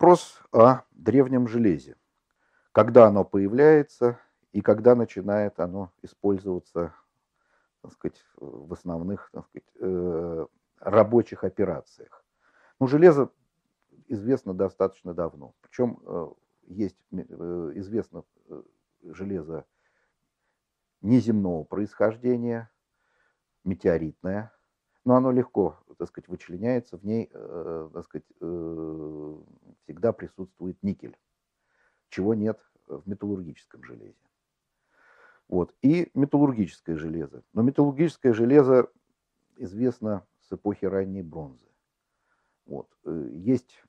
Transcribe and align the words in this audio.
Вопрос 0.00 0.40
о 0.50 0.84
древнем 0.92 1.46
железе. 1.46 1.94
Когда 2.72 3.06
оно 3.08 3.22
появляется 3.22 4.18
и 4.50 4.62
когда 4.62 4.94
начинает 4.94 5.60
оно 5.60 5.92
использоваться 6.00 6.94
так 7.82 7.92
сказать, 7.92 8.24
в 8.36 8.72
основных 8.72 9.28
так 9.30 9.44
сказать, 9.48 9.68
э, 9.78 10.46
рабочих 10.78 11.44
операциях. 11.44 12.24
Ну, 12.78 12.86
железо 12.86 13.30
известно 14.06 14.54
достаточно 14.54 15.12
давно. 15.12 15.54
Причем 15.60 16.00
э, 16.06 16.28
есть 16.68 16.96
э, 17.12 17.16
известно 17.74 18.24
железо 19.02 19.66
неземного 21.02 21.64
происхождения, 21.64 22.70
метеоритное, 23.64 24.50
но 25.04 25.16
оно 25.16 25.30
легко, 25.30 25.78
так 25.98 26.08
сказать, 26.08 26.28
вычленяется, 26.28 26.98
в 26.98 27.04
ней, 27.04 27.26
так 27.26 28.04
сказать, 28.04 28.26
всегда 29.84 30.12
присутствует 30.12 30.82
никель, 30.82 31.16
чего 32.08 32.34
нет 32.34 32.60
в 32.86 33.08
металлургическом 33.08 33.84
железе. 33.84 34.14
Вот. 35.50 35.74
И 35.82 36.10
металлургическое 36.14 36.96
железо. 36.96 37.42
Но 37.52 37.62
металлургическое 37.62 38.32
железо 38.32 38.88
известно 39.56 40.24
с 40.42 40.52
эпохи 40.52 40.84
ранней 40.84 41.22
бронзы. 41.22 41.66
Вот. 42.66 42.88
Э, 43.04 43.28
есть, 43.32 43.82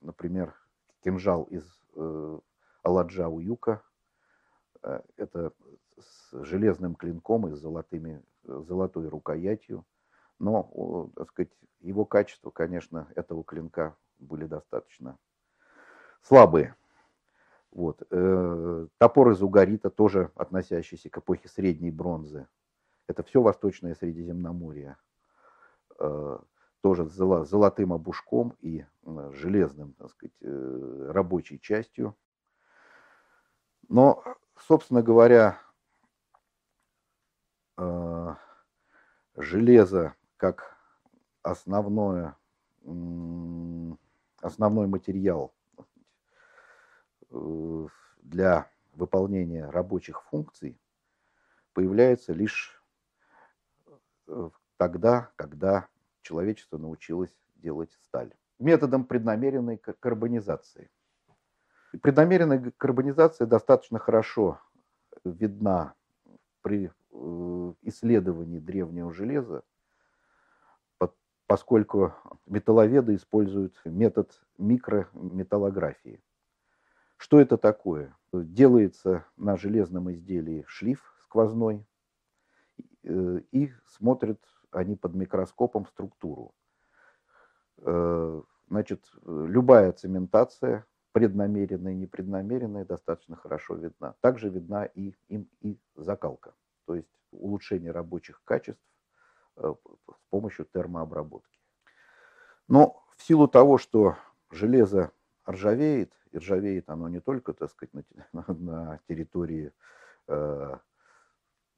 например, 0.00 0.54
кинжал 1.02 1.42
из 1.44 1.64
э, 1.96 2.38
Аладжа 2.84 3.28
Уюка. 3.28 3.82
Э, 4.82 5.00
это 5.16 5.52
железным 6.32 6.94
клинком 6.94 7.48
и 7.48 7.54
с 7.54 7.58
золотыми, 7.58 8.22
золотой 8.44 9.08
рукоятью. 9.08 9.84
Но, 10.38 11.10
так 11.14 11.28
сказать, 11.30 11.52
его 11.80 12.04
качества, 12.04 12.50
конечно, 12.50 13.08
этого 13.14 13.44
клинка 13.44 13.96
были 14.18 14.46
достаточно 14.46 15.18
слабые. 16.22 16.74
Вот. 17.70 18.02
Э, 18.10 18.86
топор 18.98 19.30
из 19.30 19.42
угарита, 19.42 19.90
тоже 19.90 20.30
относящийся 20.34 21.08
к 21.08 21.18
эпохе 21.18 21.48
средней 21.48 21.90
бронзы. 21.90 22.46
Это 23.06 23.22
все 23.22 23.40
Восточное 23.40 23.94
Средиземноморье. 23.94 24.96
Э, 25.98 26.38
тоже 26.82 27.06
с 27.06 27.12
золотым 27.14 27.92
обушком 27.92 28.56
и 28.60 28.84
железным, 29.32 29.94
так 29.94 30.10
сказать, 30.10 30.34
э, 30.40 31.10
рабочей 31.12 31.60
частью. 31.60 32.16
Но, 33.88 34.22
собственно 34.58 35.02
говоря, 35.02 35.60
железо 39.36 40.14
как 40.36 40.76
основное, 41.42 42.36
основной 44.42 44.86
материал 44.86 45.54
Э, 47.32 47.86
для 48.20 48.70
выполнения 48.94 49.68
рабочих 49.68 50.22
функций 50.24 50.78
появляется 51.72 52.32
лишь 52.32 52.80
э, 54.26 54.50
тогда, 54.76 55.30
когда 55.36 55.88
человечество 56.20 56.76
научилось 56.78 57.34
делать 57.56 57.90
сталь. 58.04 58.32
Методом 58.58 59.04
преднамеренной 59.04 59.78
карбонизации. 59.78 60.90
Преднамеренная 62.02 62.72
карбонизация 62.76 63.46
достаточно 63.46 63.98
хорошо 63.98 64.60
видна 65.24 65.94
при 66.60 66.92
э, 67.12 67.74
исследовании 67.82 68.58
древнего 68.58 69.12
железа, 69.12 69.62
поскольку 71.46 72.14
металловеды 72.46 73.14
используют 73.14 73.80
метод 73.84 74.40
микрометаллографии– 74.58 76.22
что 77.22 77.40
это 77.40 77.56
такое? 77.56 78.16
Делается 78.32 79.24
на 79.36 79.56
железном 79.56 80.10
изделии 80.10 80.64
шлиф 80.66 81.14
сквозной, 81.20 81.86
э, 83.04 83.40
и 83.52 83.70
смотрят 83.86 84.40
они 84.72 84.96
под 84.96 85.14
микроскопом 85.14 85.86
структуру. 85.86 86.52
Э, 87.78 88.42
значит, 88.68 89.08
любая 89.24 89.92
цементация, 89.92 90.84
преднамеренная 91.12 91.92
и 91.92 91.96
непреднамеренная, 91.96 92.84
достаточно 92.84 93.36
хорошо 93.36 93.76
видна. 93.76 94.16
Также 94.20 94.48
видна 94.48 94.86
и, 94.86 95.14
им 95.28 95.48
и 95.60 95.78
закалка, 95.94 96.54
то 96.86 96.94
есть 96.94 97.08
улучшение 97.30 97.90
рабочих 97.90 98.42
качеств 98.44 98.82
э, 99.56 99.74
с 100.10 100.30
помощью 100.30 100.66
термообработки. 100.66 101.58
Но 102.68 103.02
в 103.16 103.22
силу 103.22 103.48
того, 103.48 103.78
что 103.78 104.16
железо 104.50 105.12
ржавеет, 105.48 106.12
и 106.30 106.38
ржавеет 106.38 106.88
оно 106.90 107.08
не 107.08 107.20
только, 107.20 107.52
так 107.52 107.70
сказать, 107.70 107.92
на, 108.32 109.00
территории 109.08 109.72
э, 110.28 110.76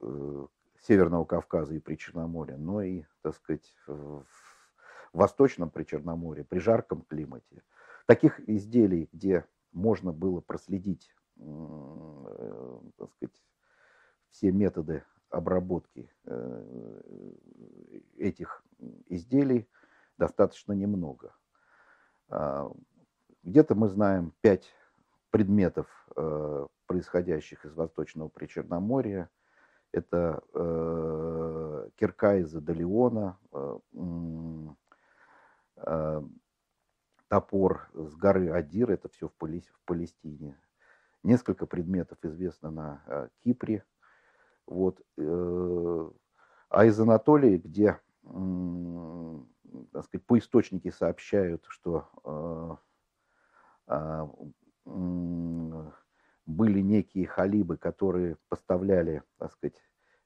э, 0.00 0.46
Северного 0.82 1.24
Кавказа 1.24 1.74
и 1.74 1.78
Причерноморья, 1.78 2.56
но 2.56 2.82
и, 2.82 3.04
так 3.22 3.36
сказать, 3.36 3.72
в 3.86 4.24
Восточном 5.12 5.70
Причерноморье, 5.70 6.44
при 6.44 6.58
жарком 6.58 7.02
климате. 7.02 7.62
Таких 8.06 8.40
изделий, 8.48 9.08
где 9.12 9.46
можно 9.72 10.12
было 10.12 10.40
проследить, 10.40 11.14
все 14.32 14.50
методы 14.50 15.04
обработки 15.30 16.10
э, 16.24 17.02
этих 18.16 18.64
изделий, 19.06 19.68
достаточно 20.18 20.72
немного. 20.72 21.34
А, 22.28 22.70
где-то 23.42 23.74
мы 23.74 23.88
знаем 23.88 24.32
пять 24.40 24.70
предметов, 25.30 25.86
э, 26.16 26.66
происходящих 26.86 27.64
из 27.64 27.74
Восточного 27.74 28.28
Причерноморья. 28.28 29.30
Это 29.92 30.42
э, 30.54 31.88
кирка 31.96 32.38
из 32.38 32.54
Адалиона, 32.54 33.38
топор 37.28 37.90
с 37.94 38.14
горы 38.14 38.50
Адир, 38.50 38.90
это 38.90 39.08
все 39.08 39.28
в, 39.28 39.32
Палес, 39.34 39.64
в 39.66 39.80
Палестине. 39.84 40.58
Несколько 41.22 41.66
предметов 41.66 42.18
известно 42.22 42.70
на 42.70 43.28
Кипре. 43.42 43.84
Вот, 44.72 45.02
э, 45.18 46.10
а 46.70 46.84
из 46.86 46.98
Анатолии, 46.98 47.58
где, 47.58 48.00
так 49.92 50.04
сказать, 50.04 50.24
по 50.26 50.38
источнике 50.38 50.90
сообщают, 50.90 51.66
что 51.68 52.08
э, 52.24 52.76
а, 53.88 54.30
были 56.46 56.80
некие 56.80 57.26
халибы, 57.26 57.76
которые 57.76 58.38
поставляли, 58.48 59.22
так 59.36 59.52
сказать, 59.52 59.76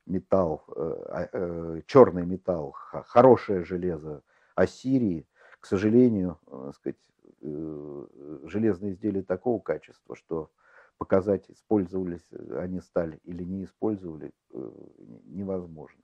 металл, 0.07 0.65
э, 0.77 1.83
черный 1.87 2.25
металл, 2.25 2.71
хорошее 2.73 3.65
железо 3.65 4.23
Ассирии, 4.55 5.27
к 5.59 5.67
сожалению, 5.67 6.39
так 6.49 6.77
сказать, 6.77 7.11
железные 7.41 8.93
изделия 8.93 9.25
такого 9.25 9.61
качества, 9.61 10.15
что 10.15 10.53
показать, 10.99 11.51
использовались 11.51 12.27
они 12.57 12.81
сталь 12.81 13.21
или 13.25 13.45
не 13.45 13.65
использовали, 13.65 14.33
невозможно. 15.25 16.03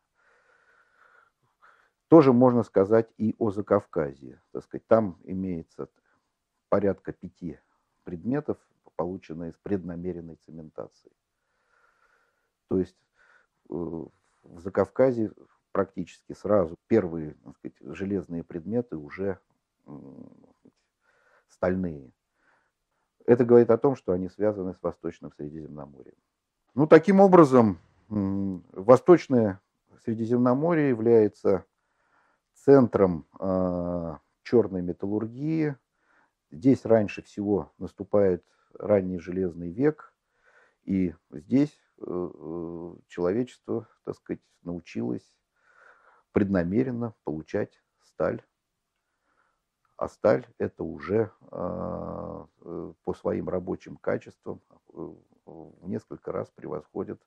Тоже 2.08 2.32
можно 2.32 2.62
сказать 2.62 3.10
и 3.16 3.34
о 3.38 3.50
Закавказье. 3.50 4.42
Так 4.52 4.64
сказать, 4.64 4.86
там 4.86 5.19
имеется 5.25 5.88
порядка 6.69 7.12
пяти 7.12 7.58
предметов, 8.04 8.58
полученные 8.97 9.50
из 9.50 9.56
преднамеренной 9.56 10.36
цементации. 10.36 11.12
То 12.69 12.78
есть 12.78 12.97
э, 13.70 13.75
в 13.75 14.60
Закавказье 14.60 15.32
практически 15.72 16.34
сразу 16.34 16.76
первые 16.87 17.37
сказать, 17.56 17.76
железные 17.81 18.44
предметы 18.44 18.96
уже 18.96 19.40
стальные. 21.49 22.12
Это 23.26 23.44
говорит 23.44 23.70
о 23.70 23.78
том, 23.78 23.96
что 23.96 24.12
они 24.12 24.28
связаны 24.28 24.74
с 24.74 24.82
Восточным 24.82 25.32
Средиземноморьем. 25.32 26.14
Ну, 26.74 26.86
таким 26.86 27.20
образом, 27.20 27.78
Восточное 28.08 29.60
Средиземноморье 30.04 30.88
является 30.88 31.64
центром 32.54 33.26
э, 33.38 34.16
черной 34.42 34.82
металлургии, 34.82 35.76
Здесь 36.52 36.84
раньше 36.84 37.22
всего 37.22 37.72
наступает 37.78 38.44
ранний 38.74 39.19
железный 39.19 39.72
век, 39.72 40.14
и 40.84 41.14
здесь 41.30 41.74
э, 41.96 42.04
э, 42.06 42.94
человечество, 43.08 43.88
так 44.04 44.16
сказать, 44.16 44.42
научилось 44.62 45.26
преднамеренно 46.32 47.14
получать 47.24 47.82
сталь. 48.02 48.42
А 50.02 50.08
сталь 50.08 50.44
это 50.58 50.82
уже 50.82 51.31
а, 51.52 52.49
э, 52.62 52.93
по 53.04 53.14
своим 53.14 53.49
рабочим 53.49 53.96
качествам 53.96 54.60
в 54.88 55.88
несколько 55.88 56.32
раз 56.32 56.50
превосходит 56.50 57.22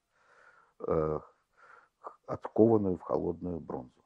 откованную 2.28 2.98
в 2.98 3.02
холодную 3.02 3.62
бронзу. 3.62 4.04